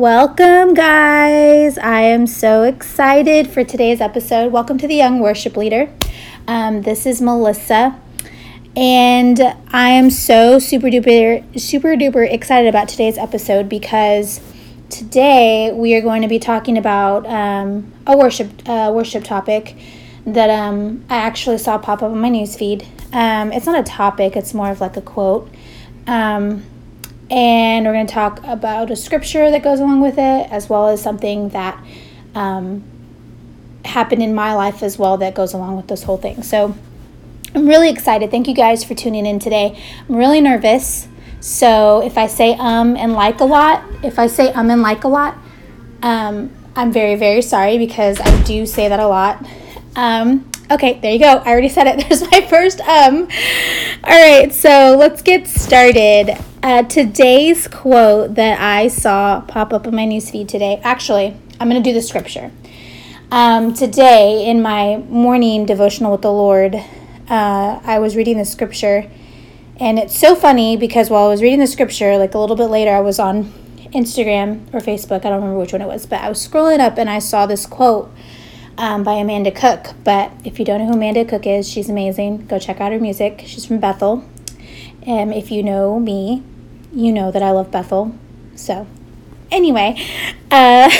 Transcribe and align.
Welcome, 0.00 0.72
guys. 0.72 1.76
I 1.76 2.00
am 2.00 2.26
so 2.26 2.62
excited 2.62 3.48
for 3.48 3.64
today's 3.64 4.00
episode. 4.00 4.50
Welcome 4.50 4.78
to 4.78 4.88
the 4.88 4.94
Young 4.94 5.20
Worship 5.20 5.58
Leader. 5.58 5.92
Um, 6.48 6.80
this 6.80 7.04
is 7.04 7.20
Melissa, 7.20 8.00
and 8.74 9.38
I 9.68 9.90
am 9.90 10.08
so 10.08 10.58
super 10.58 10.86
duper, 10.86 11.44
super 11.60 11.96
duper 11.96 12.26
excited 12.32 12.66
about 12.66 12.88
today's 12.88 13.18
episode 13.18 13.68
because 13.68 14.40
today 14.88 15.70
we 15.70 15.94
are 15.94 16.00
going 16.00 16.22
to 16.22 16.28
be 16.28 16.38
talking 16.38 16.78
about 16.78 17.26
um, 17.26 17.92
a 18.06 18.16
worship 18.16 18.48
uh, 18.66 18.90
worship 18.94 19.22
topic 19.22 19.76
that 20.24 20.48
um, 20.48 21.04
I 21.10 21.16
actually 21.16 21.58
saw 21.58 21.76
pop 21.76 22.02
up 22.02 22.10
on 22.10 22.18
my 22.18 22.30
newsfeed. 22.30 22.86
Um, 23.12 23.52
it's 23.52 23.66
not 23.66 23.78
a 23.78 23.82
topic; 23.82 24.34
it's 24.34 24.54
more 24.54 24.70
of 24.70 24.80
like 24.80 24.96
a 24.96 25.02
quote. 25.02 25.50
Um, 26.06 26.64
and 27.30 27.86
we're 27.86 27.92
going 27.92 28.06
to 28.06 28.12
talk 28.12 28.40
about 28.44 28.90
a 28.90 28.96
scripture 28.96 29.50
that 29.50 29.62
goes 29.62 29.80
along 29.80 30.00
with 30.00 30.18
it, 30.18 30.50
as 30.50 30.68
well 30.68 30.88
as 30.88 31.02
something 31.02 31.50
that 31.50 31.82
um, 32.34 32.82
happened 33.84 34.22
in 34.22 34.34
my 34.34 34.54
life 34.54 34.82
as 34.82 34.98
well 34.98 35.16
that 35.18 35.34
goes 35.34 35.52
along 35.52 35.76
with 35.76 35.86
this 35.86 36.02
whole 36.02 36.16
thing. 36.16 36.42
So 36.42 36.74
I'm 37.54 37.68
really 37.68 37.90
excited. 37.90 38.30
Thank 38.30 38.48
you 38.48 38.54
guys 38.54 38.84
for 38.84 38.94
tuning 38.94 39.26
in 39.26 39.38
today. 39.38 39.80
I'm 40.08 40.16
really 40.16 40.40
nervous. 40.40 41.08
So 41.40 42.02
if 42.04 42.18
I 42.18 42.26
say 42.26 42.54
um 42.58 42.96
and 42.96 43.14
like 43.14 43.40
a 43.40 43.44
lot, 43.44 43.82
if 44.04 44.18
I 44.18 44.26
say 44.26 44.52
um 44.52 44.70
and 44.70 44.82
like 44.82 45.04
a 45.04 45.08
lot, 45.08 45.36
um, 46.02 46.50
I'm 46.76 46.92
very, 46.92 47.16
very 47.16 47.42
sorry 47.42 47.78
because 47.78 48.20
I 48.20 48.42
do 48.42 48.66
say 48.66 48.88
that 48.88 49.00
a 49.00 49.08
lot. 49.08 49.46
Um, 49.96 50.46
Okay, 50.70 51.00
there 51.00 51.12
you 51.12 51.18
go. 51.18 51.26
I 51.26 51.50
already 51.50 51.68
said 51.68 51.88
it. 51.88 51.98
There's 52.08 52.22
my 52.30 52.42
first 52.42 52.80
um. 52.82 53.28
All 54.04 54.38
right, 54.38 54.54
so 54.54 54.96
let's 54.96 55.20
get 55.20 55.48
started. 55.48 56.38
Uh, 56.62 56.82
today's 56.82 57.66
quote 57.68 58.34
that 58.34 58.60
I 58.60 58.88
saw 58.88 59.40
pop 59.40 59.72
up 59.72 59.86
on 59.86 59.94
my 59.94 60.04
newsfeed 60.04 60.46
today. 60.46 60.78
Actually, 60.84 61.34
I'm 61.58 61.70
going 61.70 61.82
to 61.82 61.88
do 61.90 61.94
the 61.94 62.02
scripture. 62.02 62.50
Um, 63.30 63.72
today, 63.72 64.44
in 64.44 64.60
my 64.60 64.98
morning 65.08 65.64
devotional 65.64 66.12
with 66.12 66.20
the 66.20 66.30
Lord, 66.30 66.74
uh, 66.74 67.80
I 67.82 67.98
was 67.98 68.14
reading 68.14 68.36
the 68.36 68.44
scripture, 68.44 69.10
and 69.78 69.98
it's 69.98 70.18
so 70.18 70.34
funny 70.34 70.76
because 70.76 71.08
while 71.08 71.24
I 71.24 71.28
was 71.28 71.40
reading 71.40 71.60
the 71.60 71.66
scripture, 71.66 72.18
like 72.18 72.34
a 72.34 72.38
little 72.38 72.56
bit 72.56 72.66
later, 72.66 72.90
I 72.90 73.00
was 73.00 73.18
on 73.18 73.44
Instagram 73.94 74.68
or 74.74 74.80
Facebook. 74.80 75.24
I 75.24 75.30
don't 75.30 75.40
remember 75.40 75.58
which 75.58 75.72
one 75.72 75.80
it 75.80 75.88
was, 75.88 76.04
but 76.04 76.20
I 76.20 76.28
was 76.28 76.46
scrolling 76.46 76.80
up 76.80 76.98
and 76.98 77.08
I 77.08 77.20
saw 77.20 77.46
this 77.46 77.64
quote 77.64 78.12
um, 78.76 79.02
by 79.02 79.14
Amanda 79.14 79.50
Cook. 79.50 79.94
But 80.04 80.30
if 80.44 80.58
you 80.58 80.66
don't 80.66 80.80
know 80.80 80.88
who 80.88 80.92
Amanda 80.92 81.24
Cook 81.24 81.46
is, 81.46 81.66
she's 81.66 81.88
amazing. 81.88 82.48
Go 82.48 82.58
check 82.58 82.82
out 82.82 82.92
her 82.92 83.00
music. 83.00 83.44
She's 83.46 83.64
from 83.64 83.80
Bethel. 83.80 84.26
And 85.06 85.32
if 85.32 85.50
you 85.50 85.62
know 85.62 85.98
me, 85.98 86.42
you 86.92 87.12
know 87.12 87.30
that 87.30 87.42
I 87.42 87.50
love 87.50 87.70
Bethel. 87.70 88.14
So, 88.54 88.86
anyway, 89.50 89.96
uh, 90.50 90.90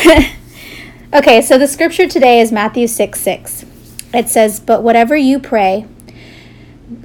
okay, 1.15 1.43
so 1.43 1.59
the 1.59 1.69
scripture 1.69 2.09
today 2.09 2.41
is 2.41 2.51
Matthew 2.51 2.87
6 2.87 3.21
6. 3.21 3.65
It 4.13 4.29
says, 4.29 4.61
But 4.61 4.83
whatever 4.83 5.17
you 5.17 5.39
pray, 5.39 5.87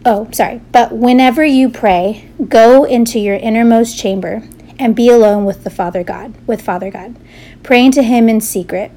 oh, 0.06 0.30
sorry, 0.32 0.62
but 0.72 0.92
whenever 0.92 1.44
you 1.44 1.70
pray, 1.70 2.30
go 2.48 2.84
into 2.84 3.20
your 3.20 3.36
innermost 3.36 3.98
chamber 3.98 4.48
and 4.80 4.96
be 4.96 5.10
alone 5.10 5.46
with 5.46 5.64
the 5.64 5.70
Father 5.70 6.04
God, 6.04 6.36
with 6.48 6.62
Father 6.62 6.92
God, 6.92 7.16
praying 7.64 7.92
to 7.92 8.04
Him 8.04 8.30
in 8.30 8.42
secret 8.42 8.92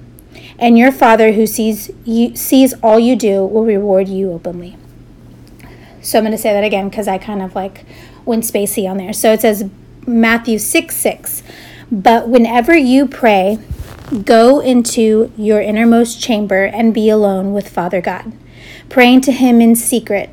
and 0.59 0.77
your 0.77 0.91
Father 0.91 1.33
who 1.33 1.47
sees 1.47 1.91
you 2.05 2.35
sees 2.35 2.75
all 2.83 2.99
you 2.99 3.15
do 3.15 3.47
will 3.47 3.65
reward 3.65 4.09
you 4.09 4.33
openly. 4.33 4.77
So 6.03 6.19
I'm 6.19 6.25
going 6.25 6.33
to 6.33 6.39
say 6.39 6.53
that 6.53 6.65
again 6.65 6.89
because 6.89 7.09
I 7.09 7.19
kind 7.19 7.43
of 7.43 7.55
like 7.55 7.85
went 8.25 8.45
spacey 8.45 8.89
on 8.89 8.97
there. 8.97 9.13
So 9.13 9.33
it 9.33 9.41
says 9.41 9.69
Matthew 10.07 10.59
6 10.59 10.97
6. 10.97 11.43
But 11.91 12.29
whenever 12.29 12.77
you 12.77 13.07
pray, 13.07 13.59
go 14.25 14.61
into 14.61 15.33
your 15.37 15.61
innermost 15.61 16.21
chamber 16.21 16.65
and 16.65 16.93
be 16.93 17.09
alone 17.09 17.53
with 17.53 17.69
Father 17.69 18.01
God, 18.01 18.33
praying 18.89 19.23
to 19.23 19.33
Him 19.33 19.61
in 19.61 19.75
secret. 19.75 20.31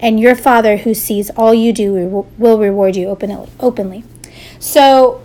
And 0.00 0.20
your 0.20 0.34
Father 0.34 0.78
who 0.78 0.94
sees 0.94 1.30
all 1.30 1.54
you 1.54 1.72
do 1.72 2.26
will 2.36 2.58
reward 2.58 2.96
you 2.96 3.08
openly. 3.08 4.04
So 4.58 5.22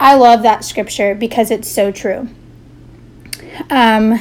I 0.00 0.14
love 0.14 0.42
that 0.42 0.64
scripture 0.64 1.14
because 1.14 1.50
it's 1.50 1.68
so 1.68 1.90
true 1.90 2.28
um, 3.70 4.20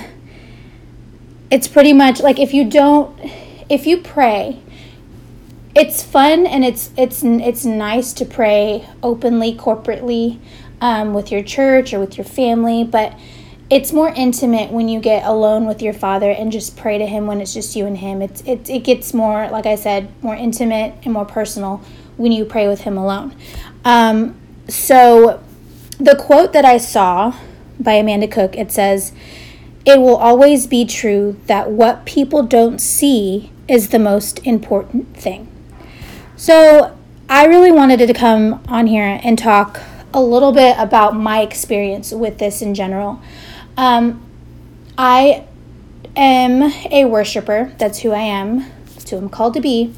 it's 1.52 1.68
pretty 1.68 1.94
much 1.94 2.22
like 2.22 2.40
if 2.40 2.53
you 2.53 2.69
don't, 2.69 3.18
if 3.69 3.85
you 3.87 3.97
pray, 3.97 4.61
it's 5.75 6.01
fun 6.01 6.47
and 6.47 6.63
it's 6.63 6.89
it's 6.97 7.23
it's 7.23 7.65
nice 7.65 8.13
to 8.13 8.25
pray 8.25 8.87
openly, 9.03 9.53
corporately, 9.53 10.39
um, 10.81 11.13
with 11.13 11.31
your 11.31 11.43
church 11.43 11.93
or 11.93 11.99
with 11.99 12.17
your 12.17 12.25
family, 12.25 12.83
but 12.83 13.17
it's 13.69 13.91
more 13.91 14.09
intimate 14.09 14.71
when 14.71 14.87
you 14.87 14.99
get 14.99 15.25
alone 15.25 15.65
with 15.65 15.81
your 15.81 15.93
father 15.93 16.29
and 16.29 16.51
just 16.51 16.77
pray 16.77 16.97
to 16.99 17.05
him 17.05 17.25
when 17.25 17.41
it's 17.41 17.53
just 17.53 17.75
you 17.75 17.85
and 17.85 17.97
him. 17.97 18.21
It's 18.21 18.41
it, 18.41 18.69
it 18.69 18.83
gets 18.83 19.13
more, 19.13 19.49
like 19.49 19.65
I 19.65 19.75
said, 19.75 20.11
more 20.23 20.35
intimate 20.35 20.93
and 21.03 21.13
more 21.13 21.25
personal 21.25 21.81
when 22.17 22.31
you 22.31 22.45
pray 22.45 22.67
with 22.67 22.81
him 22.81 22.97
alone. 22.97 23.35
Um, 23.83 24.39
so 24.67 25.43
the 25.99 26.15
quote 26.15 26.53
that 26.53 26.65
I 26.65 26.77
saw 26.77 27.35
by 27.79 27.93
Amanda 27.93 28.27
Cook, 28.27 28.55
it 28.55 28.71
says, 28.71 29.11
It 29.85 29.99
will 29.99 30.15
always 30.15 30.67
be 30.67 30.85
true 30.85 31.39
that 31.47 31.71
what 31.71 32.05
people 32.05 32.43
don't 32.43 32.79
see 32.79 33.51
is 33.67 33.89
the 33.89 33.99
most 33.99 34.39
important 34.45 35.15
thing. 35.15 35.47
So 36.35 36.97
I 37.29 37.45
really 37.45 37.71
wanted 37.71 37.97
to 38.05 38.13
come 38.13 38.63
on 38.67 38.87
here 38.87 39.19
and 39.23 39.37
talk 39.37 39.81
a 40.13 40.21
little 40.21 40.51
bit 40.51 40.77
about 40.77 41.15
my 41.15 41.41
experience 41.41 42.11
with 42.11 42.37
this 42.37 42.61
in 42.61 42.75
general. 42.75 43.21
Um, 43.77 44.21
I 44.97 45.45
am 46.15 46.71
a 46.91 47.05
worshiper. 47.05 47.73
That's 47.77 47.99
who 47.99 48.11
I 48.11 48.21
am. 48.21 48.71
That's 48.93 49.09
who 49.09 49.17
I'm 49.17 49.29
called 49.29 49.55
to 49.55 49.61
be. 49.61 49.93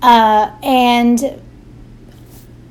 Uh, 0.00 0.50
and 0.62 1.40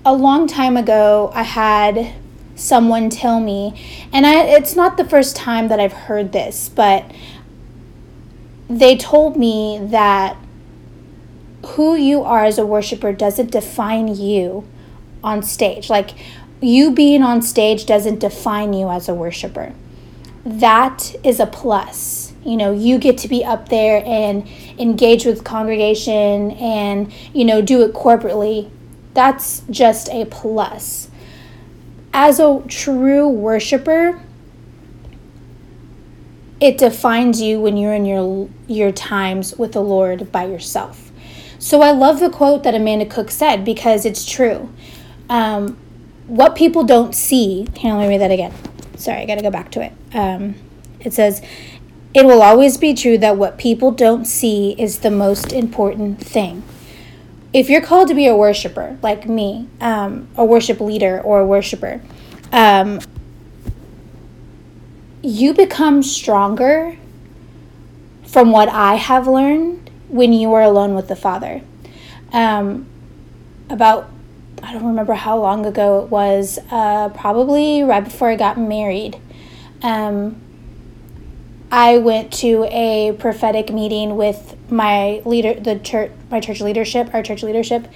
a 0.04 0.14
long 0.14 0.48
time 0.48 0.76
ago, 0.76 1.32
I 1.34 1.44
had 1.44 2.14
someone 2.56 3.10
tell 3.10 3.40
me, 3.40 3.80
and 4.12 4.26
I, 4.26 4.44
it's 4.44 4.76
not 4.76 4.98
the 4.98 5.06
first 5.06 5.36
time 5.36 5.68
that 5.70 5.80
I've 5.80 5.94
heard 5.94 6.32
this, 6.32 6.70
but 6.70 7.10
they 8.80 8.98
told 8.98 9.38
me 9.38 9.80
that 9.82 10.38
who 11.66 11.96
you 11.96 12.24
are 12.24 12.44
as 12.44 12.58
a 12.58 12.66
worshiper 12.66 13.14
doesn't 13.14 13.52
define 13.52 14.16
you 14.16 14.68
on 15.24 15.44
stage. 15.44 15.90
Like, 15.90 16.12
you 16.62 16.92
being 16.92 17.24
on 17.24 17.42
stage 17.42 17.86
doesn't 17.86 18.20
define 18.20 18.74
you 18.74 18.90
as 18.90 19.10
a 19.10 19.14
worshiper. 19.14 19.74
That 20.46 21.16
is 21.24 21.40
a 21.40 21.46
plus. 21.46 22.34
You 22.44 22.58
know, 22.58 22.72
you 22.72 22.98
get 22.98 23.20
to 23.20 23.28
be 23.28 23.44
up 23.44 23.70
there 23.70 24.04
and 24.06 24.48
engage 24.80 25.26
with 25.26 25.44
congregation 25.44 26.52
and, 26.52 27.14
you 27.34 27.46
know, 27.46 27.62
do 27.62 27.84
it 27.84 27.94
corporately. 27.94 28.70
That's 29.14 29.62
just 29.70 30.10
a 30.10 30.26
plus 30.26 31.12
as 32.14 32.40
a 32.40 32.64
true 32.68 33.28
worshiper, 33.28 34.22
it 36.62 36.78
defines 36.78 37.42
you 37.42 37.60
when 37.60 37.76
you're 37.76 37.94
in 37.94 38.06
your 38.06 38.48
your 38.68 38.92
times 38.92 39.58
with 39.58 39.74
the 39.74 39.82
Lord 39.82 40.32
by 40.32 40.46
yourself. 40.46 41.12
So 41.60 41.82
I 41.82 41.92
love 41.92 42.20
the 42.20 42.30
quote 42.30 42.64
that 42.64 42.74
Amanda 42.74 43.06
Cook 43.06 43.30
said 43.32 43.66
because 43.66 44.06
it's 44.06 44.26
true. 44.26 44.72
Um, 45.28 45.78
what 46.28 46.56
people 46.56 46.84
don't 46.84 47.14
see. 47.14 47.68
Here, 47.76 47.94
let 47.94 48.04
me 48.04 48.08
read 48.08 48.22
that 48.22 48.32
again. 48.32 48.54
Sorry, 48.96 49.18
I 49.18 49.26
got 49.26 49.36
to 49.36 49.42
go 49.42 49.52
back 49.52 49.72
to 49.72 49.82
it. 49.82 49.92
Um, 50.14 50.56
it 51.00 51.14
says, 51.14 51.42
"It 52.14 52.26
will 52.26 52.42
always 52.42 52.78
be 52.78 52.94
true 52.94 53.18
that 53.18 53.36
what 53.36 53.58
people 53.58 53.92
don't 53.92 54.26
see 54.26 54.76
is 54.78 55.00
the 55.00 55.12
most 55.12 55.52
important 55.52 56.22
thing." 56.22 56.64
if 57.54 57.70
you're 57.70 57.82
called 57.82 58.08
to 58.08 58.14
be 58.14 58.28
a 58.28 58.36
worshiper, 58.36 58.98
like 59.02 59.28
me, 59.28 59.68
um, 59.82 60.28
a 60.38 60.46
worship 60.46 60.80
leader 60.80 61.20
or 61.20 61.42
a 61.42 61.46
worshiper, 61.46 62.02
um, 62.52 63.00
you 65.24 65.54
become 65.54 66.02
stronger 66.02 66.98
from 68.26 68.52
what 68.52 68.70
I 68.70 68.96
have 68.96 69.28
learned 69.28 69.90
when 70.08 70.34
you 70.34 70.54
are 70.54 70.62
alone 70.62 70.96
with 70.96 71.08
the 71.08 71.16
Father. 71.16 71.62
Um, 72.32 72.88
about, 73.70 74.10
I 74.64 74.74
don't 74.74 74.86
remember 74.86 75.14
how 75.14 75.38
long 75.38 75.66
ago 75.66 76.04
it 76.04 76.10
was, 76.10 76.60
uh, 76.72 77.10
probably 77.10 77.84
right 77.84 78.04
before 78.04 78.30
I 78.30 78.36
got 78.36 78.58
married. 78.58 79.20
Um, 79.82 80.42
I 81.72 82.00
went 82.00 82.34
to 82.34 82.66
a 82.70 83.16
prophetic 83.18 83.72
meeting 83.72 84.18
with 84.18 84.58
my 84.70 85.22
leader, 85.26 85.54
the 85.54 85.80
church, 85.80 86.12
my 86.30 86.40
church 86.40 86.62
leadership, 86.62 87.14
our 87.14 87.24
church 87.24 87.44
leadership, 87.44 87.88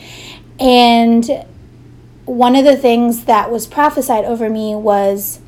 and 0.59 1.45
one 2.23 2.55
of 2.55 2.63
the 2.63 2.77
things 2.77 3.25
that 3.25 3.51
was 3.51 3.67
prophesied 3.67 4.25
over 4.25 4.49
me 4.49 4.75
was 4.75 5.39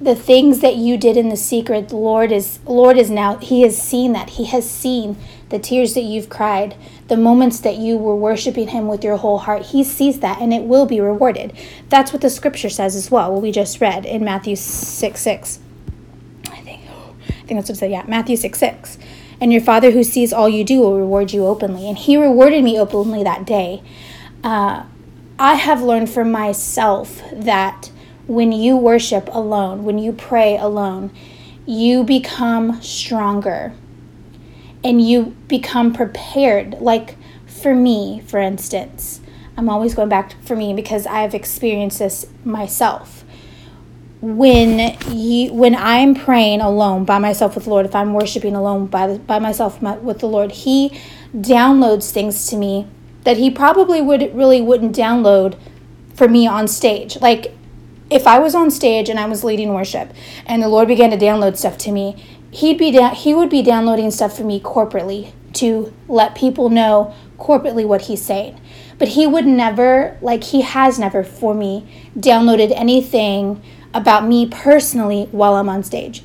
the 0.00 0.14
things 0.14 0.60
that 0.60 0.76
you 0.76 0.96
did 0.98 1.16
in 1.16 1.30
the 1.30 1.36
secret 1.36 1.88
the 1.88 1.96
lord 1.96 2.30
is 2.30 2.58
lord 2.66 2.98
is 2.98 3.10
now 3.10 3.36
he 3.38 3.62
has 3.62 3.80
seen 3.80 4.12
that. 4.12 4.30
He 4.30 4.44
has 4.46 4.68
seen 4.68 5.16
the 5.48 5.58
tears 5.58 5.94
that 5.94 6.02
you've 6.02 6.28
cried 6.28 6.76
the 7.08 7.16
moments 7.16 7.60
that 7.60 7.76
you 7.76 7.96
were 7.96 8.16
worshiping 8.16 8.68
him 8.68 8.88
with 8.88 9.04
your 9.04 9.16
whole 9.16 9.38
heart. 9.38 9.66
He 9.66 9.84
sees 9.84 10.20
that 10.20 10.40
and 10.40 10.52
it 10.52 10.64
will 10.64 10.86
be 10.86 11.00
rewarded. 11.00 11.52
That's 11.88 12.12
what 12.12 12.20
the 12.20 12.30
scripture 12.30 12.68
says 12.68 12.96
as 12.96 13.10
well 13.10 13.32
what 13.32 13.42
we 13.42 13.52
just 13.52 13.80
read 13.80 14.04
in 14.04 14.24
matthew 14.24 14.56
6 14.56 15.20
6 15.20 15.58
i 16.50 16.60
think 16.60 16.82
i 17.28 17.32
think 17.46 17.58
that's 17.58 17.68
what 17.68 17.70
it 17.70 17.76
said 17.76 17.90
yeah 17.90 18.04
matthew 18.06 18.36
6 18.36 18.58
6 18.58 18.98
and 19.40 19.52
your 19.52 19.62
father 19.62 19.90
who 19.90 20.02
sees 20.02 20.32
all 20.32 20.48
you 20.48 20.64
do 20.64 20.80
will 20.80 20.98
reward 20.98 21.32
you 21.32 21.46
openly. 21.46 21.88
And 21.88 21.98
he 21.98 22.16
rewarded 22.16 22.64
me 22.64 22.78
openly 22.78 23.22
that 23.22 23.44
day. 23.44 23.82
Uh, 24.42 24.84
i 25.38 25.54
have 25.54 25.82
learned 25.82 26.08
for 26.08 26.24
myself 26.24 27.22
that 27.32 27.90
when 28.26 28.52
you 28.52 28.76
worship 28.76 29.28
alone, 29.32 29.84
when 29.84 29.98
you 29.98 30.12
pray 30.12 30.56
alone, 30.56 31.12
you 31.66 32.04
become 32.04 32.80
stronger 32.82 33.72
and 34.82 35.06
you 35.06 35.36
become 35.48 35.92
prepared. 35.92 36.74
Like 36.80 37.16
for 37.46 37.74
me, 37.74 38.22
for 38.26 38.38
instance, 38.38 39.20
I'm 39.56 39.68
always 39.68 39.94
going 39.94 40.08
back 40.08 40.40
for 40.42 40.54
me 40.54 40.74
because 40.74 41.06
I've 41.06 41.34
experienced 41.34 41.98
this 41.98 42.26
myself. 42.44 43.24
When 44.20 44.96
you, 45.10 45.52
when 45.52 45.74
I'm 45.74 46.14
praying 46.14 46.60
alone 46.60 47.04
by 47.04 47.18
myself 47.18 47.54
with 47.54 47.64
the 47.64 47.70
Lord, 47.70 47.86
if 47.86 47.94
I'm 47.94 48.12
worshiping 48.12 48.54
alone 48.56 48.86
by 48.86 49.18
by 49.18 49.38
myself 49.38 49.80
with 50.02 50.20
the 50.20 50.26
Lord, 50.26 50.52
He 50.52 50.90
downloads 51.34 52.10
things 52.10 52.46
to 52.48 52.56
me 52.56 52.86
that 53.24 53.36
He 53.36 53.50
probably 53.50 54.00
would 54.00 54.34
really 54.34 54.62
wouldn't 54.62 54.96
download 54.96 55.58
for 56.14 56.28
me 56.28 56.46
on 56.46 56.66
stage. 56.66 57.20
Like 57.20 57.56
if 58.10 58.26
I 58.26 58.38
was 58.38 58.54
on 58.54 58.70
stage 58.70 59.08
and 59.08 59.18
I 59.18 59.26
was 59.26 59.42
leading 59.42 59.74
worship 59.74 60.12
and 60.46 60.62
the 60.62 60.68
Lord 60.68 60.88
began 60.88 61.10
to 61.10 61.16
download 61.16 61.56
stuff 61.56 61.76
to 61.78 61.92
me, 61.92 62.22
he'd 62.50 62.78
be 62.78 62.90
da- 62.90 63.14
he 63.14 63.34
would 63.34 63.50
be 63.50 63.62
downloading 63.62 64.10
stuff 64.10 64.36
for 64.36 64.44
me 64.44 64.60
corporately 64.60 65.32
to 65.54 65.92
let 66.08 66.34
people 66.34 66.68
know 66.68 67.14
corporately 67.38 67.86
what 67.86 68.02
he's 68.02 68.22
saying. 68.22 68.60
But 68.98 69.08
he 69.08 69.26
would 69.26 69.46
never, 69.46 70.16
like 70.20 70.44
he 70.44 70.62
has 70.62 70.98
never 70.98 71.22
for 71.22 71.54
me, 71.54 71.86
downloaded 72.18 72.72
anything 72.74 73.62
about 73.92 74.26
me 74.26 74.46
personally 74.46 75.28
while 75.32 75.54
I'm 75.54 75.68
on 75.68 75.82
stage. 75.82 76.22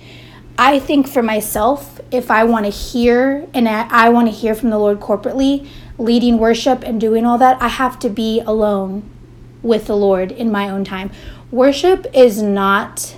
I 0.58 0.80
think 0.80 1.08
for 1.08 1.24
myself, 1.24 2.00
if 2.12 2.30
I 2.30 2.44
want 2.44 2.66
to 2.66 2.72
hear 2.72 3.48
and 3.54 3.68
I 3.68 4.10
want 4.10 4.28
to 4.28 4.34
hear 4.34 4.54
from 4.54 4.70
the 4.70 4.78
Lord 4.78 5.00
corporately, 5.00 5.68
leading 5.98 6.38
worship 6.38 6.84
and 6.84 7.02
doing 7.02 7.26
all 7.26 7.38
that, 7.40 7.62
I 7.62 7.68
have 7.70 7.98
to 8.00 8.10
be 8.10 8.42
alone 8.42 9.10
with 9.64 9.88
the 9.88 9.96
Lord 9.96 10.32
in 10.32 10.52
my 10.52 10.70
own 10.70 10.84
time 10.84 11.12
worship 11.52 12.08
is 12.14 12.42
not 12.42 13.16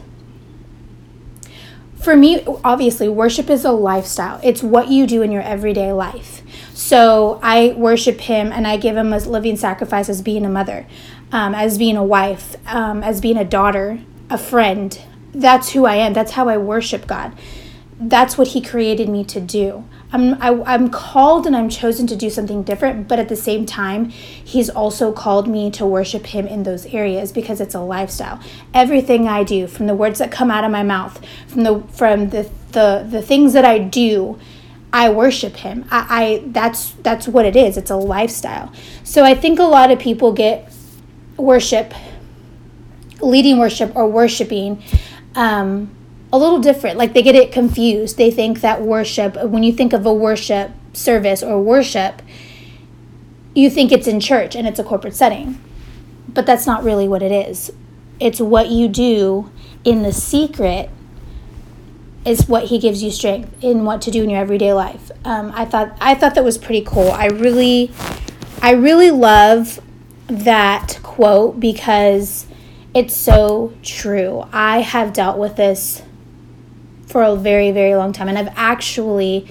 for 1.95 2.18
me 2.18 2.44
obviously 2.65 3.07
worship 3.07 3.50
is 3.50 3.63
a 3.63 3.71
lifestyle. 3.71 4.39
It's 4.44 4.62
what 4.62 4.89
you 4.89 5.07
do 5.07 5.21
in 5.21 5.31
your 5.31 5.41
everyday 5.41 5.94
life. 5.94 6.41
So 6.74 7.39
i 7.41 7.74
worship 7.77 8.21
him 8.21 8.51
and 8.51 8.68
i 8.68 8.75
give 8.77 8.97
him 8.97 9.13
a 9.13 9.19
living 9.19 9.56
sacrifice 9.56 10.09
as 10.09 10.21
being 10.21 10.45
a 10.45 10.50
mother 10.50 10.85
um, 11.31 11.56
as 11.56 11.77
being 11.77 11.95
a 11.95 12.03
wife 12.03 12.56
um, 12.68 13.03
as 13.03 13.21
being 13.21 13.38
a 13.38 13.45
daughter 13.45 14.01
a 14.30 14.38
friend. 14.38 15.00
That's 15.33 15.71
who 15.71 15.85
i 15.85 15.95
am. 15.95 16.13
That's 16.13 16.31
how 16.31 16.50
i 16.50 16.57
worship 16.57 17.07
god. 17.07 17.38
That's 18.00 18.38
what 18.38 18.50
he 18.50 18.62
created 18.62 19.07
me 19.07 19.24
to 19.25 19.39
do 19.39 19.85
I'm, 20.13 20.36
I, 20.42 20.50
am 20.50 20.63
i 20.65 20.74
am 20.75 20.89
called 20.89 21.48
and 21.48 21.56
I'm 21.56 21.69
chosen 21.69 22.06
to 22.07 22.15
do 22.15 22.30
something 22.30 22.62
different, 22.62 23.07
but 23.07 23.19
at 23.19 23.30
the 23.30 23.36
same 23.36 23.65
time, 23.65 24.10
He's 24.10 24.69
also 24.69 25.12
called 25.12 25.48
me 25.48 25.71
to 25.71 25.86
worship 25.86 26.27
Him 26.27 26.48
in 26.48 26.63
those 26.63 26.86
areas 26.86 27.31
because 27.31 27.60
it's 27.60 27.74
a 27.74 27.80
lifestyle. 27.80 28.39
Everything 28.74 29.27
I 29.27 29.44
do, 29.44 29.65
from 29.65 29.88
the 29.88 29.95
words 29.95 30.19
that 30.19 30.31
come 30.31 30.51
out 30.51 30.63
of 30.63 30.71
my 30.71 30.83
mouth, 30.83 31.19
from 31.48 31.63
the 31.63 31.80
from 31.92 32.30
the 32.30 32.50
the, 32.71 33.06
the 33.10 33.21
things 33.21 33.54
that 33.54 33.65
I 33.65 33.80
do, 33.80 34.39
I 34.94 35.10
worship 35.10 35.56
Him. 35.57 35.86
I, 35.89 36.06
I 36.10 36.44
that's 36.45 36.92
that's 36.92 37.27
what 37.27 37.45
it 37.45 37.56
is. 37.56 37.75
It's 37.75 37.92
a 37.92 37.95
lifestyle. 37.95 38.71
So 39.04 39.24
I 39.24 39.33
think 39.33 39.57
a 39.57 39.63
lot 39.63 39.89
of 39.89 39.98
people 39.98 40.31
get 40.31 40.71
worship, 41.38 41.92
leading 43.19 43.57
worship 43.57 43.95
or 43.95 44.07
worshiping. 44.07 44.83
Um, 45.36 45.89
a 46.33 46.38
little 46.38 46.59
different. 46.59 46.97
Like 46.97 47.13
they 47.13 47.21
get 47.21 47.35
it 47.35 47.51
confused. 47.51 48.18
They 48.18 48.31
think 48.31 48.62
that 48.62 48.81
worship, 48.81 49.41
when 49.44 49.62
you 49.62 49.71
think 49.71 49.94
of 49.94 50.03
a 50.03 50.12
worship 50.12 50.71
service 50.91 51.44
or 51.44 51.62
worship, 51.62 52.24
you 53.53 53.69
think 53.69 53.91
it's 53.91 54.07
in 54.07 54.19
church 54.19 54.56
and 54.56 54.68
it's 54.68 54.80
a 54.80 54.83
corporate 54.83 55.15
setting. 55.15 55.62
But 56.27 56.47
that's 56.47 56.65
not 56.65 56.83
really 56.83 57.07
what 57.07 57.21
it 57.21 57.31
is. 57.31 57.71
It's 58.19 58.41
what 58.41 58.69
you 58.69 58.88
do 58.88 59.51
in 59.83 60.01
the 60.01 60.12
secret 60.12 60.89
is 62.25 62.47
what 62.47 62.65
he 62.65 62.80
gives 62.80 63.03
you 63.03 63.12
strength 63.12 63.63
in 63.63 63.85
what 63.85 64.01
to 64.01 64.09
do 64.09 64.24
in 64.24 64.31
your 64.31 64.39
everyday 64.39 64.74
life. 64.74 65.12
Um, 65.24 65.51
I 65.53 65.65
thought 65.65 65.95
I 66.01 66.15
thought 66.15 66.33
that 66.33 66.44
was 66.44 66.57
pretty 66.57 66.83
cool. 66.83 67.12
I 67.12 67.27
really 67.27 67.91
I 68.59 68.71
really 68.71 69.12
love 69.12 69.80
that 70.27 71.00
quote 71.03 71.59
because 71.59 72.47
it's 72.95 73.15
so 73.15 73.74
true. 73.83 74.47
I 74.51 74.80
have 74.81 75.13
dealt 75.13 75.38
with 75.38 75.57
this 75.57 76.01
for 77.08 77.24
a 77.24 77.36
very, 77.36 77.72
very 77.72 77.96
long 77.96 78.14
time. 78.14 78.28
And 78.30 78.38
I've 78.38 78.54
actually 78.56 79.48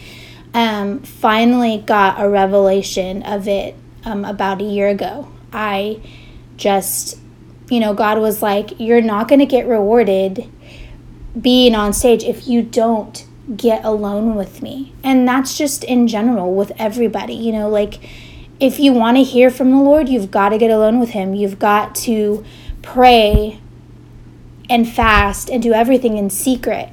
um, 0.54 1.00
finally 1.00 1.78
got 1.78 2.22
a 2.22 2.28
revelation 2.28 3.22
of 3.22 3.48
it 3.48 3.74
um, 4.04 4.24
about 4.24 4.60
a 4.60 4.64
year 4.64 4.88
ago. 4.88 5.28
I 5.52 6.00
just, 6.56 7.18
you 7.68 7.80
know, 7.80 7.94
God 7.94 8.18
was 8.18 8.42
like, 8.42 8.78
You're 8.78 9.00
not 9.00 9.28
going 9.28 9.40
to 9.40 9.46
get 9.46 9.66
rewarded 9.66 10.50
being 11.40 11.74
on 11.74 11.92
stage 11.92 12.24
if 12.24 12.46
you 12.46 12.62
don't 12.62 13.26
get 13.56 13.84
alone 13.84 14.34
with 14.34 14.62
me. 14.62 14.94
And 15.02 15.26
that's 15.26 15.56
just 15.56 15.84
in 15.84 16.06
general 16.06 16.54
with 16.54 16.72
everybody, 16.78 17.34
you 17.34 17.52
know, 17.52 17.68
like 17.68 17.98
if 18.60 18.78
you 18.78 18.92
want 18.92 19.16
to 19.16 19.24
hear 19.24 19.50
from 19.50 19.70
the 19.70 19.78
Lord, 19.78 20.08
you've 20.08 20.30
got 20.30 20.50
to 20.50 20.58
get 20.58 20.70
alone 20.70 21.00
with 21.00 21.10
Him. 21.10 21.34
You've 21.34 21.58
got 21.58 21.94
to 21.96 22.44
pray 22.82 23.60
and 24.70 24.88
fast 24.88 25.50
and 25.50 25.62
do 25.62 25.72
everything 25.72 26.16
in 26.16 26.30
secret 26.30 26.88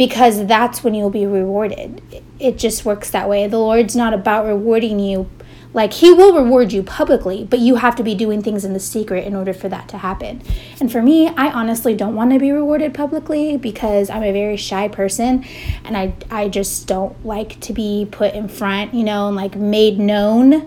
because 0.00 0.46
that's 0.46 0.82
when 0.82 0.94
you'll 0.94 1.10
be 1.10 1.26
rewarded. 1.26 2.00
It 2.38 2.56
just 2.56 2.86
works 2.86 3.10
that 3.10 3.28
way. 3.28 3.46
The 3.46 3.58
Lord's 3.58 3.94
not 3.94 4.14
about 4.14 4.46
rewarding 4.46 4.98
you. 4.98 5.28
Like, 5.74 5.92
He 5.92 6.10
will 6.10 6.34
reward 6.34 6.72
you 6.72 6.82
publicly, 6.82 7.44
but 7.44 7.58
you 7.58 7.74
have 7.74 7.96
to 7.96 8.02
be 8.02 8.14
doing 8.14 8.42
things 8.42 8.64
in 8.64 8.72
the 8.72 8.80
secret 8.80 9.26
in 9.26 9.34
order 9.34 9.52
for 9.52 9.68
that 9.68 9.90
to 9.90 9.98
happen. 9.98 10.40
And 10.80 10.90
for 10.90 11.02
me, 11.02 11.28
I 11.28 11.50
honestly 11.50 11.94
don't 11.94 12.14
want 12.14 12.32
to 12.32 12.38
be 12.38 12.50
rewarded 12.50 12.94
publicly 12.94 13.58
because 13.58 14.08
I'm 14.08 14.22
a 14.22 14.32
very 14.32 14.56
shy 14.56 14.88
person 14.88 15.44
and 15.84 15.98
I, 15.98 16.14
I 16.30 16.48
just 16.48 16.86
don't 16.86 17.26
like 17.26 17.60
to 17.60 17.74
be 17.74 18.08
put 18.10 18.32
in 18.32 18.48
front, 18.48 18.94
you 18.94 19.04
know, 19.04 19.26
and 19.26 19.36
like 19.36 19.54
made 19.54 19.98
known. 19.98 20.66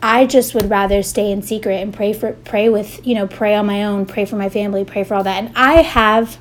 I 0.00 0.26
just 0.26 0.54
would 0.54 0.70
rather 0.70 1.02
stay 1.02 1.32
in 1.32 1.42
secret 1.42 1.82
and 1.82 1.92
pray 1.92 2.12
for 2.12 2.34
pray 2.44 2.68
with, 2.68 3.04
you 3.04 3.16
know, 3.16 3.26
pray 3.26 3.56
on 3.56 3.66
my 3.66 3.82
own, 3.82 4.06
pray 4.06 4.26
for 4.26 4.36
my 4.36 4.48
family, 4.48 4.84
pray 4.84 5.02
for 5.02 5.16
all 5.16 5.24
that. 5.24 5.42
And 5.42 5.52
I 5.56 5.82
have 5.82 6.38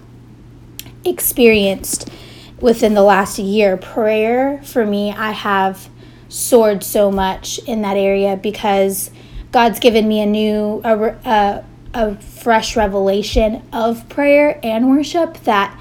experienced 1.10 2.10
within 2.60 2.94
the 2.94 3.04
last 3.04 3.40
year. 3.40 3.78
Prayer 3.78 4.62
for 4.64 4.86
me, 4.86 5.12
I 5.12 5.32
have 5.32 5.90
soared 6.30 6.84
so 6.84 7.12
much 7.12 7.60
in 7.60 7.82
that 7.82 7.98
area 7.98 8.36
because 8.36 9.12
God's 9.52 9.80
given 9.80 10.08
me 10.08 10.22
a 10.22 10.26
new, 10.26 10.82
a, 10.84 11.16
a, 11.26 11.66
a 11.94 12.16
fresh 12.18 12.76
revelation 12.76 13.64
of 13.72 14.08
prayer 14.10 14.60
and 14.64 14.90
worship 14.90 15.38
that 15.44 15.80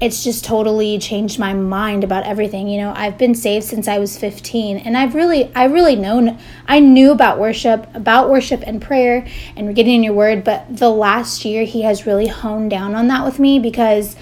it's 0.00 0.24
just 0.24 0.44
totally 0.44 0.98
changed 0.98 1.38
my 1.38 1.54
mind 1.54 2.04
about 2.04 2.24
everything. 2.24 2.68
You 2.68 2.80
know, 2.80 2.92
I've 2.94 3.16
been 3.16 3.34
saved 3.34 3.64
since 3.64 3.86
I 3.86 3.98
was 3.98 4.18
15 4.18 4.78
and 4.78 4.98
I've 4.98 5.14
really 5.14 5.54
I 5.54 5.64
really 5.64 5.96
known 5.96 6.38
I 6.66 6.80
knew 6.80 7.12
about 7.12 7.38
worship, 7.38 7.88
about 7.94 8.28
worship 8.28 8.62
and 8.66 8.82
prayer 8.82 9.26
and 9.56 9.74
getting 9.74 9.94
in 9.94 10.02
your 10.02 10.12
word, 10.12 10.44
but 10.44 10.76
the 10.76 10.90
last 10.90 11.44
year 11.44 11.64
he 11.64 11.82
has 11.82 12.06
really 12.06 12.26
honed 12.26 12.70
down 12.70 12.94
on 12.94 13.06
that 13.08 13.24
with 13.24 13.38
me 13.38 13.58
because 13.58 14.16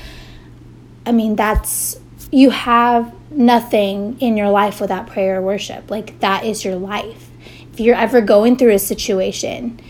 I 1.05 1.13
mean, 1.13 1.37
that's, 1.37 1.99
you 2.31 2.51
have 2.51 3.13
nothing 3.31 4.19
in 4.21 4.37
your 4.37 4.51
life 4.51 4.81
without 4.81 5.07
prayer 5.07 5.39
or 5.39 5.43
worship. 5.43 5.91
Like, 5.91 6.19
that 6.21 6.45
is 6.45 6.65
your 6.65 6.77
life. 6.77 7.31
If 7.73 7.81
you're 7.81 7.97
ever 7.97 8.21
going 8.21 8.57
through 8.57 8.73
a 8.73 8.79
situation, 8.79 9.81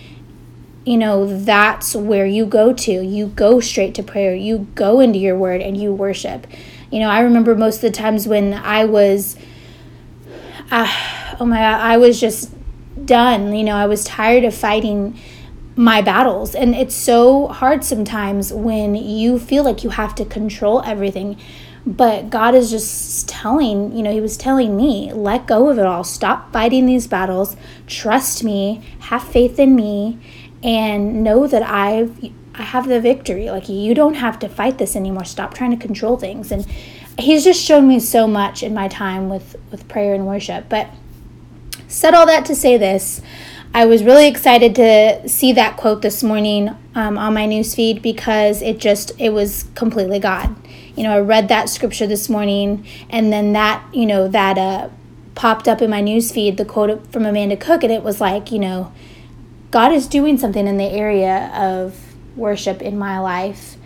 you 0.84 0.96
know, 0.96 1.26
that's 1.38 1.94
where 1.94 2.26
you 2.26 2.46
go 2.46 2.72
to. 2.72 2.92
You 2.92 3.26
go 3.28 3.60
straight 3.60 3.94
to 3.96 4.02
prayer. 4.02 4.34
You 4.34 4.66
go 4.74 5.00
into 5.00 5.18
your 5.18 5.36
word 5.36 5.60
and 5.60 5.76
you 5.76 5.92
worship. 5.92 6.46
You 6.90 7.00
know, 7.00 7.08
I 7.08 7.20
remember 7.20 7.54
most 7.54 7.76
of 7.76 7.82
the 7.82 7.90
times 7.90 8.26
when 8.26 8.54
I 8.54 8.84
was, 8.84 9.36
uh, 10.70 11.36
oh 11.38 11.46
my 11.46 11.58
God, 11.58 11.80
I 11.80 11.96
was 11.96 12.20
just 12.20 12.52
done. 13.06 13.54
You 13.54 13.64
know, 13.64 13.76
I 13.76 13.86
was 13.86 14.04
tired 14.04 14.44
of 14.44 14.54
fighting 14.54 15.18
my 15.76 16.02
battles. 16.02 16.54
And 16.54 16.74
it's 16.74 16.94
so 16.94 17.48
hard 17.48 17.84
sometimes 17.84 18.52
when 18.52 18.94
you 18.94 19.38
feel 19.38 19.64
like 19.64 19.84
you 19.84 19.90
have 19.90 20.14
to 20.16 20.24
control 20.24 20.82
everything. 20.84 21.38
But 21.84 22.30
God 22.30 22.54
is 22.54 22.70
just 22.70 23.28
telling, 23.28 23.96
you 23.96 24.02
know, 24.02 24.12
He 24.12 24.20
was 24.20 24.36
telling 24.36 24.76
me, 24.76 25.12
let 25.12 25.46
go 25.46 25.68
of 25.68 25.78
it 25.78 25.86
all. 25.86 26.04
Stop 26.04 26.52
fighting 26.52 26.86
these 26.86 27.06
battles. 27.06 27.56
Trust 27.86 28.44
me. 28.44 28.82
Have 29.00 29.24
faith 29.24 29.58
in 29.58 29.74
me. 29.74 30.18
And 30.62 31.24
know 31.24 31.48
that 31.48 31.62
I've 31.62 32.32
I 32.54 32.62
have 32.62 32.86
the 32.86 33.00
victory. 33.00 33.50
Like, 33.50 33.68
you 33.68 33.94
don't 33.94 34.14
have 34.14 34.38
to 34.40 34.48
fight 34.48 34.78
this 34.78 34.94
anymore. 34.94 35.24
Stop 35.24 35.54
trying 35.54 35.70
to 35.70 35.76
control 35.76 36.16
things. 36.18 36.52
And 36.52 36.66
he's 37.18 37.44
just 37.44 37.62
shown 37.62 37.88
me 37.88 37.98
so 37.98 38.26
much 38.26 38.62
in 38.62 38.74
my 38.74 38.88
time 38.88 39.28
with, 39.28 39.56
with 39.70 39.88
prayer 39.88 40.14
and 40.14 40.26
worship. 40.26 40.68
But 40.68 40.90
said 41.88 42.14
all 42.14 42.26
that 42.26 42.44
to 42.46 42.54
say 42.54 42.76
this. 42.76 43.20
I 43.74 43.86
was 43.86 44.04
really 44.04 44.28
excited 44.28 44.74
to 44.74 45.26
see 45.26 45.54
that 45.54 45.78
quote 45.78 46.02
this 46.02 46.22
morning 46.22 46.76
um, 46.94 47.16
on 47.16 47.32
my 47.32 47.46
newsfeed 47.46 48.02
because 48.02 48.60
it 48.60 48.78
just, 48.78 49.12
it 49.18 49.30
was 49.30 49.64
completely 49.74 50.18
God. 50.18 50.54
You 50.94 51.04
know, 51.04 51.16
I 51.16 51.20
read 51.20 51.48
that 51.48 51.70
scripture 51.70 52.06
this 52.06 52.28
morning 52.28 52.86
and 53.08 53.32
then 53.32 53.54
that, 53.54 53.82
you 53.94 54.04
know, 54.04 54.28
that 54.28 54.58
uh, 54.58 54.90
popped 55.34 55.68
up 55.68 55.80
in 55.80 55.88
my 55.88 56.02
newsfeed, 56.02 56.58
the 56.58 56.66
quote 56.66 57.10
from 57.10 57.24
Amanda 57.24 57.56
Cook, 57.56 57.82
and 57.82 57.90
it 57.90 58.02
was 58.02 58.20
like, 58.20 58.52
you 58.52 58.58
know, 58.58 58.92
God 59.70 59.90
is 59.90 60.06
doing 60.06 60.36
something 60.36 60.66
in 60.66 60.76
the 60.76 60.84
area 60.84 61.50
of 61.54 61.98
worship 62.36 62.82
in 62.82 62.98
my 62.98 63.18
life 63.20 63.76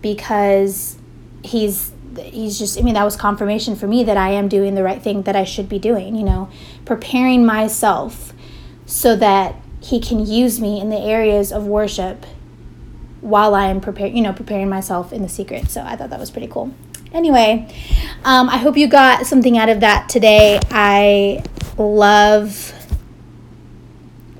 because 0.00 0.96
he's 1.42 1.92
he's 2.18 2.58
just 2.58 2.78
i 2.78 2.82
mean 2.82 2.94
that 2.94 3.02
was 3.02 3.16
confirmation 3.16 3.74
for 3.74 3.86
me 3.88 4.04
that 4.04 4.16
i 4.16 4.30
am 4.30 4.46
doing 4.46 4.74
the 4.74 4.82
right 4.84 5.02
thing 5.02 5.22
that 5.22 5.34
i 5.34 5.42
should 5.42 5.68
be 5.68 5.78
doing 5.78 6.14
you 6.14 6.22
know 6.22 6.48
preparing 6.84 7.44
myself 7.44 8.33
so 8.86 9.16
that 9.16 9.56
he 9.80 10.00
can 10.00 10.24
use 10.26 10.60
me 10.60 10.80
in 10.80 10.88
the 10.88 10.98
areas 10.98 11.52
of 11.52 11.66
worship 11.66 12.24
while 13.20 13.54
I 13.54 13.66
am 13.66 13.80
preparing, 13.80 14.16
you 14.16 14.22
know, 14.22 14.32
preparing 14.32 14.68
myself 14.68 15.12
in 15.12 15.22
the 15.22 15.28
secret. 15.28 15.70
So 15.70 15.82
I 15.82 15.96
thought 15.96 16.10
that 16.10 16.20
was 16.20 16.30
pretty 16.30 16.48
cool. 16.48 16.74
Anyway, 17.12 17.72
um, 18.24 18.48
I 18.48 18.56
hope 18.58 18.76
you 18.76 18.88
got 18.88 19.26
something 19.26 19.56
out 19.56 19.68
of 19.68 19.80
that 19.80 20.08
today. 20.08 20.60
I 20.70 21.44
love 21.78 22.72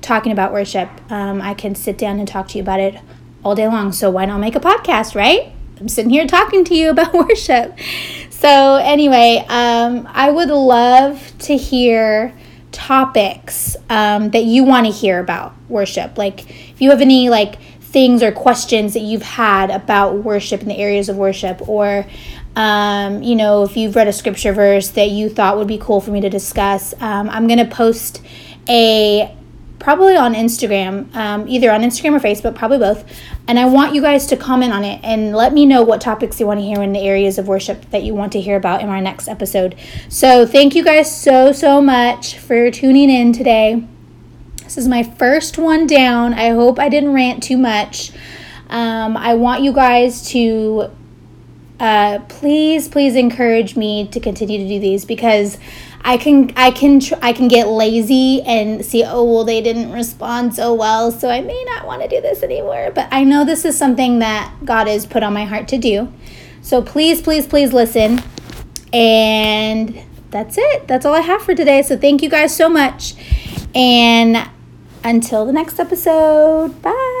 talking 0.01 0.31
about 0.31 0.51
worship. 0.53 0.89
Um, 1.09 1.41
I 1.41 1.53
can 1.53 1.73
sit 1.73 1.97
down 1.97 2.19
and 2.19 2.27
talk 2.27 2.47
to 2.49 2.57
you 2.57 2.63
about 2.63 2.79
it 2.79 2.99
all 3.43 3.55
day 3.55 3.67
long. 3.67 3.91
So 3.91 4.11
why 4.11 4.25
not 4.25 4.39
make 4.39 4.55
a 4.55 4.59
podcast, 4.59 5.15
right? 5.15 5.51
I'm 5.79 5.89
sitting 5.89 6.09
here 6.11 6.27
talking 6.27 6.63
to 6.65 6.75
you 6.75 6.89
about 6.91 7.13
worship. 7.13 7.77
So, 8.29 8.75
anyway, 8.75 9.45
um, 9.47 10.07
I 10.11 10.29
would 10.29 10.49
love 10.49 11.33
to 11.39 11.57
hear 11.57 12.33
topics 12.75 13.75
um, 13.89 14.29
that 14.31 14.43
you 14.43 14.63
want 14.63 14.85
to 14.85 14.91
hear 14.91 15.19
about 15.19 15.55
worship. 15.69 16.17
Like, 16.17 16.49
if 16.49 16.81
you 16.81 16.91
have 16.91 17.01
any 17.01 17.29
like 17.29 17.59
things 17.81 18.21
or 18.21 18.31
questions 18.31 18.93
that 18.93 18.99
you've 18.99 19.23
had 19.23 19.71
about 19.71 20.17
worship 20.17 20.61
in 20.61 20.67
the 20.67 20.77
areas 20.77 21.07
of 21.07 21.15
worship, 21.15 21.67
or 21.67 22.05
um, 22.55 23.23
you 23.23 23.35
know, 23.35 23.63
if 23.63 23.77
you've 23.77 23.95
read 23.95 24.07
a 24.07 24.13
scripture 24.13 24.53
verse 24.53 24.89
that 24.89 25.09
you 25.09 25.29
thought 25.29 25.57
would 25.57 25.67
be 25.67 25.77
cool 25.77 26.01
for 26.01 26.11
me 26.11 26.21
to 26.21 26.29
discuss, 26.29 26.93
um, 26.99 27.29
I'm 27.29 27.47
gonna 27.47 27.65
post 27.65 28.21
a 28.67 29.33
probably 29.79 30.15
on 30.15 30.33
Instagram, 30.33 31.13
um, 31.15 31.47
either 31.47 31.71
on 31.71 31.81
Instagram 31.81 32.15
or 32.15 32.19
Facebook, 32.19 32.55
probably 32.55 32.77
both. 32.77 33.03
And 33.47 33.59
I 33.59 33.65
want 33.65 33.93
you 33.93 34.01
guys 34.01 34.25
to 34.27 34.37
comment 34.37 34.73
on 34.73 34.83
it 34.83 34.99
and 35.03 35.35
let 35.35 35.53
me 35.53 35.65
know 35.65 35.83
what 35.83 36.01
topics 36.01 36.39
you 36.39 36.47
want 36.47 36.59
to 36.59 36.65
hear 36.65 36.81
in 36.81 36.93
the 36.93 36.99
areas 36.99 37.37
of 37.37 37.47
worship 37.47 37.89
that 37.91 38.03
you 38.03 38.13
want 38.13 38.31
to 38.33 38.41
hear 38.41 38.55
about 38.55 38.81
in 38.81 38.89
our 38.89 39.01
next 39.01 39.27
episode. 39.27 39.75
So, 40.09 40.45
thank 40.45 40.75
you 40.75 40.83
guys 40.83 41.15
so, 41.15 41.51
so 41.51 41.81
much 41.81 42.37
for 42.37 42.71
tuning 42.71 43.09
in 43.09 43.33
today. 43.33 43.85
This 44.63 44.77
is 44.77 44.87
my 44.87 45.03
first 45.03 45.57
one 45.57 45.85
down. 45.85 46.33
I 46.33 46.49
hope 46.49 46.79
I 46.79 46.89
didn't 46.89 47.13
rant 47.13 47.43
too 47.43 47.57
much. 47.57 48.11
Um, 48.69 49.15
I 49.15 49.35
want 49.35 49.61
you 49.61 49.71
guys 49.71 50.27
to 50.29 50.89
uh, 51.79 52.19
please, 52.29 52.87
please 52.87 53.15
encourage 53.15 53.75
me 53.75 54.07
to 54.07 54.19
continue 54.19 54.57
to 54.57 54.67
do 54.67 54.79
these 54.79 55.05
because 55.05 55.57
I 56.07 56.17
can 56.17 56.53
I 56.55 56.69
can 56.69 56.99
tr- 56.99 57.15
I 57.21 57.33
can 57.33 57.47
get 57.47 57.67
lazy 57.67 58.41
and 58.43 58.85
see 58.85 59.03
oh 59.03 59.23
well 59.23 59.43
they 59.43 59.59
didn't 59.59 59.91
respond 59.91 60.53
so 60.53 60.73
well 60.73 61.11
so 61.11 61.29
I 61.29 61.41
may 61.41 61.63
not 61.65 61.87
want 61.87 62.03
to 62.03 62.07
do 62.07 62.21
this 62.21 62.43
anymore 62.43 62.91
but 62.93 63.09
I 63.11 63.23
know 63.23 63.43
this 63.43 63.65
is 63.65 63.75
something 63.75 64.19
that 64.19 64.53
God 64.63 64.87
has 64.87 65.05
put 65.07 65.23
on 65.23 65.33
my 65.33 65.45
heart 65.45 65.67
to 65.69 65.79
do. 65.79 66.13
So 66.61 66.81
please 66.81 67.21
please 67.21 67.47
please 67.47 67.73
listen. 67.73 68.21
And 68.93 69.99
that's 70.29 70.57
it. 70.57 70.87
That's 70.87 71.05
all 71.05 71.13
I 71.13 71.21
have 71.21 71.41
for 71.41 71.55
today. 71.55 71.81
So 71.81 71.97
thank 71.97 72.21
you 72.21 72.29
guys 72.29 72.55
so 72.55 72.69
much. 72.69 73.15
And 73.73 74.47
until 75.03 75.45
the 75.45 75.53
next 75.53 75.79
episode. 75.79 76.81
Bye. 76.81 77.14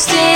stay 0.00 0.29